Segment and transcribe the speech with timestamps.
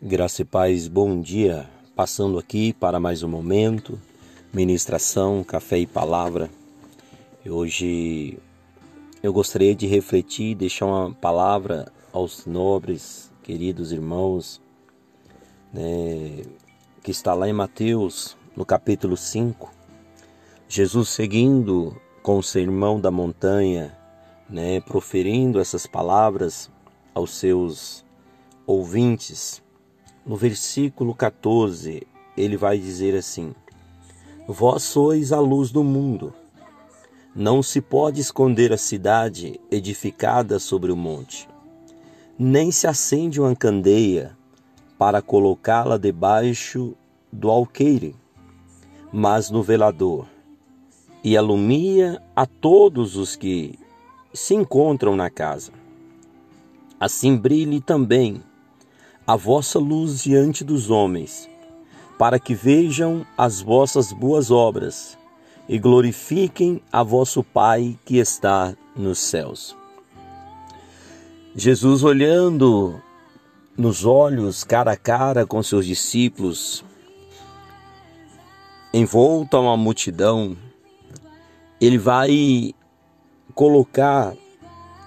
[0.00, 1.68] Graça e paz, bom dia.
[1.96, 4.00] Passando aqui para mais um momento,
[4.52, 6.48] ministração, café e palavra.
[7.44, 8.38] Hoje
[9.20, 14.60] eu gostaria de refletir e deixar uma palavra aos nobres, queridos irmãos,
[15.72, 16.44] né,
[17.02, 19.74] que está lá em Mateus, no capítulo 5.
[20.68, 23.98] Jesus seguindo com o sermão da montanha,
[24.48, 26.70] né, proferindo essas palavras
[27.12, 28.04] aos seus
[28.64, 29.60] ouvintes
[30.28, 33.54] no versículo 14, ele vai dizer assim:
[34.46, 36.34] Vós sois a luz do mundo.
[37.34, 41.48] Não se pode esconder a cidade edificada sobre o monte,
[42.38, 44.36] nem se acende uma candeia
[44.98, 46.94] para colocá-la debaixo
[47.32, 48.14] do alqueire,
[49.12, 50.26] mas no velador,
[51.22, 53.78] e alumia a todos os que
[54.34, 55.72] se encontram na casa.
[56.98, 58.42] Assim brilhe também
[59.28, 61.50] a vossa luz diante dos homens,
[62.18, 65.18] para que vejam as vossas boas obras
[65.68, 69.76] e glorifiquem a vosso Pai que está nos céus.
[71.54, 72.98] Jesus, olhando
[73.76, 76.82] nos olhos, cara a cara com seus discípulos,
[78.94, 80.56] envolto a uma multidão,
[81.78, 82.74] ele vai
[83.54, 84.34] colocar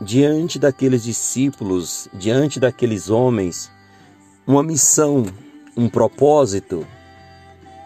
[0.00, 3.73] diante daqueles discípulos, diante daqueles homens,
[4.46, 5.26] uma missão,
[5.76, 6.86] um propósito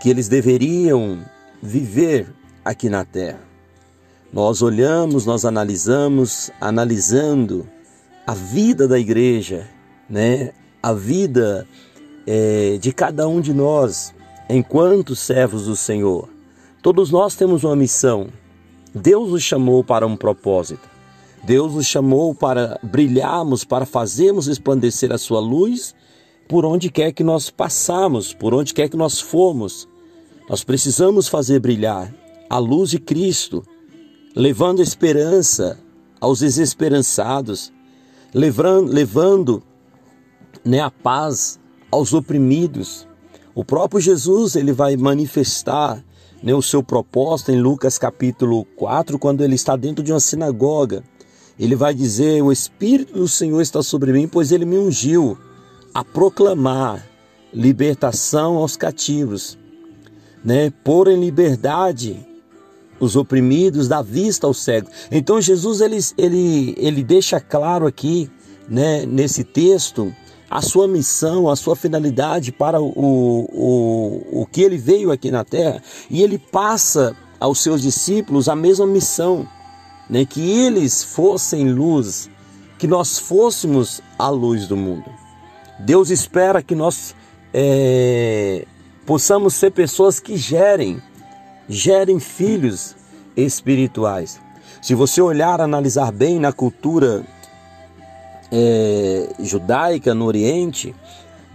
[0.00, 1.24] que eles deveriam
[1.62, 2.32] viver
[2.64, 3.40] aqui na terra.
[4.32, 7.66] Nós olhamos, nós analisamos, analisando
[8.26, 9.68] a vida da igreja,
[10.08, 10.52] né?
[10.82, 11.66] A vida
[12.26, 14.14] é, de cada um de nós,
[14.48, 16.28] enquanto servos do Senhor.
[16.82, 18.28] Todos nós temos uma missão.
[18.94, 20.90] Deus nos chamou para um propósito.
[21.44, 25.94] Deus nos chamou para brilharmos, para fazermos resplandecer a sua luz
[26.52, 29.88] por onde quer que nós passamos, por onde quer que nós formos.
[30.50, 32.14] Nós precisamos fazer brilhar
[32.50, 33.64] a luz de Cristo,
[34.36, 35.78] levando esperança
[36.20, 37.72] aos desesperançados,
[38.34, 39.62] levando, levando
[40.62, 41.58] né, a paz
[41.90, 43.08] aos oprimidos.
[43.54, 46.04] O próprio Jesus ele vai manifestar
[46.42, 51.02] né, o seu propósito em Lucas capítulo 4, quando ele está dentro de uma sinagoga.
[51.58, 55.38] Ele vai dizer: O Espírito do Senhor está sobre mim, pois ele me ungiu
[55.94, 57.06] a proclamar
[57.52, 59.58] libertação aos cativos,
[60.44, 60.72] né?
[60.82, 62.26] pôr em liberdade
[62.98, 64.90] os oprimidos, dar vista aos cegos.
[65.10, 68.30] Então Jesus ele, ele, ele deixa claro aqui,
[68.68, 70.14] né, nesse texto,
[70.48, 75.44] a sua missão, a sua finalidade para o, o, o que ele veio aqui na
[75.44, 79.48] terra, e ele passa aos seus discípulos a mesma missão,
[80.08, 82.30] né, que eles fossem luz,
[82.78, 85.21] que nós fôssemos a luz do mundo.
[85.82, 87.14] Deus espera que nós
[87.52, 88.64] é,
[89.04, 91.02] possamos ser pessoas que gerem,
[91.68, 92.94] gerem filhos
[93.36, 94.40] espirituais.
[94.80, 97.24] Se você olhar, analisar bem na cultura
[98.52, 100.94] é, judaica no Oriente,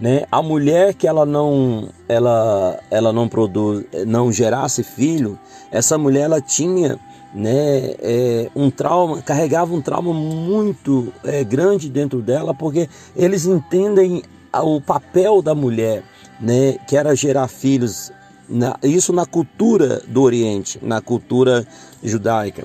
[0.00, 5.38] né, a mulher que ela não, ela, ela não produz, não gerasse filho,
[5.70, 6.98] essa mulher ela tinha
[7.34, 14.22] né, é, um trauma, carregava um trauma muito é, grande dentro dela, porque eles entendem
[14.52, 16.02] o papel da mulher,
[16.40, 18.12] né, que era gerar filhos,
[18.48, 21.66] na, isso na cultura do Oriente, na cultura
[22.02, 22.64] judaica.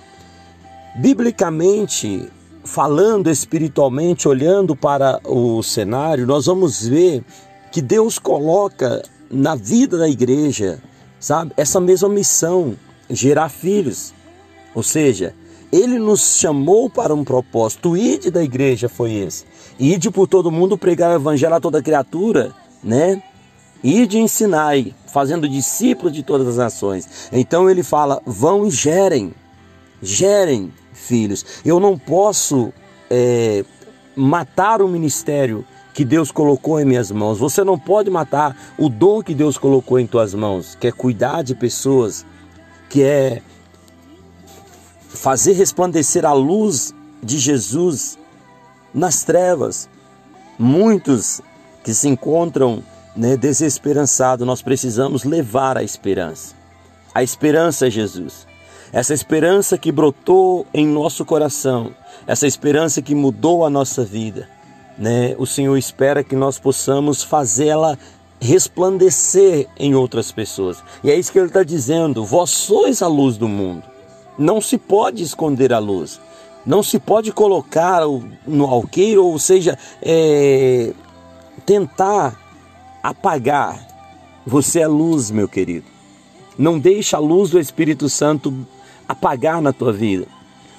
[0.96, 2.30] Biblicamente,
[2.64, 7.24] falando espiritualmente, olhando para o cenário, nós vamos ver
[7.72, 10.82] que Deus coloca na vida da igreja,
[11.20, 12.76] sabe, essa mesma missão,
[13.10, 14.14] gerar filhos.
[14.74, 15.34] Ou seja,
[15.72, 17.92] ele nos chamou para um propósito.
[17.92, 19.46] O ide da igreja foi esse.
[19.80, 22.54] Ide por todo mundo pregar o evangelho a toda criatura,
[22.84, 23.22] né?
[23.84, 27.30] Ide ensinai, fazendo discípulos de todas as nações.
[27.32, 29.34] Então ele fala: vão e gerem,
[30.02, 31.46] gerem filhos.
[31.66, 32.72] Eu não posso
[33.10, 33.66] é,
[34.16, 37.38] matar o ministério que Deus colocou em minhas mãos.
[37.38, 41.44] Você não pode matar o dom que Deus colocou em tuas mãos, que é cuidar
[41.44, 42.26] de pessoas,
[42.90, 43.42] que é
[45.08, 48.18] fazer resplandecer a luz de Jesus
[48.94, 49.88] nas trevas.
[50.58, 51.42] Muitos
[51.84, 52.84] que se encontram
[53.16, 56.56] né, desesperançados, nós precisamos levar a esperança.
[57.14, 58.48] A esperança é Jesus.
[58.94, 61.96] Essa esperança que brotou em nosso coração,
[62.28, 64.48] essa esperança que mudou a nossa vida,
[64.96, 65.36] né?
[65.40, 67.98] O Senhor espera que nós possamos fazê-la
[68.40, 70.84] resplandecer em outras pessoas.
[71.04, 73.82] E é isso que ele está dizendo: vós sois a luz do mundo.
[74.38, 76.22] Não se pode esconder a luz.
[76.64, 78.02] Não se pode colocar
[78.46, 80.94] no alqueiro, ou seja, é,
[81.66, 82.40] tentar
[83.02, 83.88] apagar.
[84.46, 85.88] Você é luz, meu querido.
[86.58, 88.54] Não deixa a luz do Espírito Santo
[89.08, 90.28] apagar na tua vida.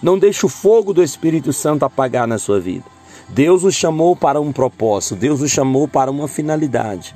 [0.02, 2.84] Não deixa o fogo do Espírito Santo apagar na sua vida.
[3.28, 7.14] Deus os chamou para um propósito, Deus os chamou para uma finalidade.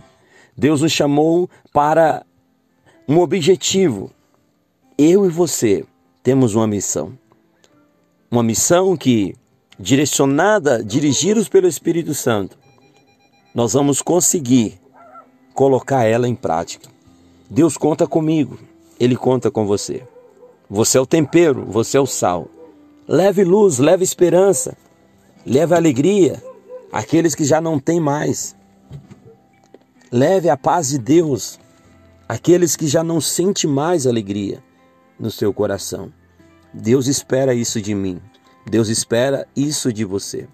[0.56, 2.24] Deus os chamou para
[3.06, 4.10] um objetivo.
[4.96, 5.84] Eu e você
[6.22, 7.12] temos uma missão.
[8.30, 9.34] Uma missão que,
[9.78, 12.58] direcionada, dirigidos pelo Espírito Santo,
[13.54, 14.80] nós vamos conseguir
[15.54, 16.88] colocar ela em prática.
[17.48, 18.58] Deus conta comigo,
[19.00, 20.02] Ele conta com você.
[20.70, 22.48] Você é o tempero, você é o sal.
[23.06, 24.76] Leve luz, leve esperança,
[25.44, 26.42] leve alegria
[26.92, 28.54] àqueles que já não têm mais.
[30.12, 31.58] Leve a paz de Deus
[32.28, 34.62] àqueles que já não sentem mais alegria
[35.18, 36.12] no seu coração.
[36.72, 38.20] Deus espera isso de mim.
[38.66, 40.46] Deus espera isso de você.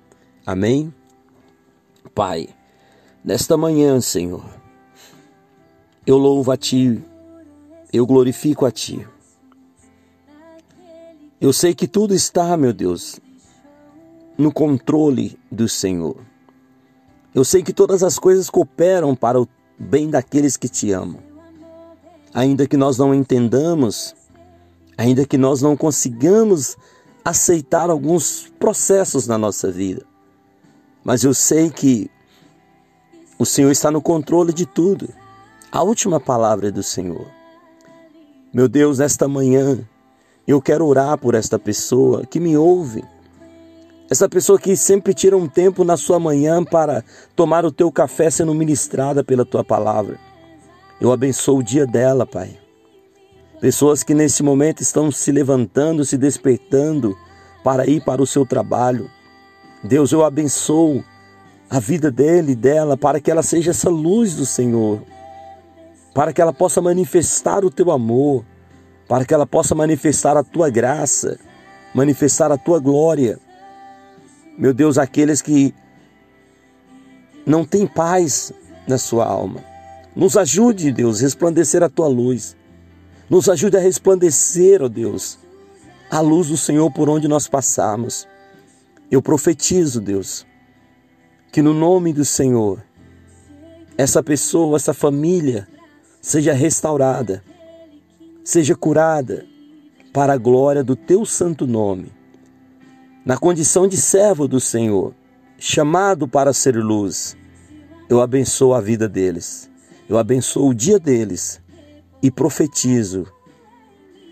[0.47, 0.95] Amém?
[2.15, 2.49] Pai,
[3.25, 4.45] nesta manhã, Senhor,
[6.07, 7.03] eu louvo a Ti,
[7.93, 9.05] eu glorifico a Ti.
[11.41, 13.21] Eu sei que tudo está, meu Deus,
[14.39, 16.17] no controle do Senhor.
[17.35, 19.49] Eu sei que todas as coisas cooperam para o
[19.79, 21.21] bem daqueles que te amam.
[22.33, 24.15] Ainda que nós não entendamos,
[24.97, 26.77] ainda que nós não consigamos
[27.25, 30.05] aceitar alguns processos na nossa vida,
[31.03, 32.11] mas eu sei que
[33.39, 35.09] o Senhor está no controle de tudo.
[35.71, 37.27] A última palavra é do Senhor.
[38.53, 39.87] Meu Deus, nesta manhã,
[40.53, 43.03] eu quero orar por esta pessoa que me ouve.
[44.11, 47.03] Essa pessoa que sempre tira um tempo na sua manhã para
[47.35, 50.19] tomar o teu café sendo ministrada pela tua palavra.
[51.01, 52.59] Eu abençoo o dia dela, Pai.
[53.61, 57.17] Pessoas que nesse momento estão se levantando, se despertando
[57.65, 59.11] para ir para o seu trabalho.
[59.83, 61.03] Deus, eu abençoo
[61.71, 65.03] a vida dele e dela para que ela seja essa luz do Senhor,
[66.15, 68.45] para que ela possa manifestar o teu amor,
[69.09, 71.39] para que ela possa manifestar a tua graça,
[71.95, 73.39] manifestar a tua glória.
[74.57, 75.75] Meu Deus, aqueles que
[77.47, 78.53] não têm paz
[78.89, 79.61] na sua alma,
[80.15, 82.57] nos ajude, Deus, a resplandecer a tua luz.
[83.29, 85.39] Nos ajude a resplandecer, ó Deus,
[86.11, 88.29] a luz do Senhor por onde nós passarmos.
[89.11, 90.47] Eu profetizo, Deus,
[91.51, 92.83] que no nome do Senhor,
[93.97, 95.67] essa pessoa, essa família
[96.21, 97.43] seja restaurada
[98.45, 99.47] seja curada
[100.13, 102.13] para a glória do teu santo nome.
[103.25, 105.15] Na condição de servo do Senhor,
[105.59, 107.35] chamado para ser luz,
[108.07, 109.71] eu abençoo a vida deles,
[110.07, 111.59] eu abençoo o dia deles
[112.23, 113.27] e profetizo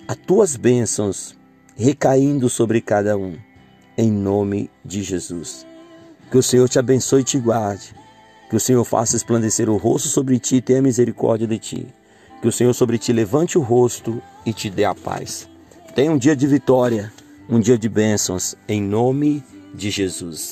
[0.06, 1.34] as tuas bênçãos
[1.74, 3.34] recaindo sobre cada um,
[3.96, 5.66] em nome de Jesus.
[6.30, 7.94] Que o Senhor te abençoe e te guarde,
[8.50, 12.01] que o Senhor faça esplandecer o rosto sobre ti e tenha misericórdia de ti.
[12.42, 15.48] Que o Senhor sobre ti levante o rosto e te dê a paz.
[15.94, 17.12] Tenha um dia de vitória,
[17.48, 20.40] um dia de bênçãos, em nome de Jesus.